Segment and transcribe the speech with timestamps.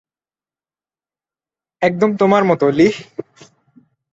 [1.81, 2.93] একদম তোমার মতো, লিহ।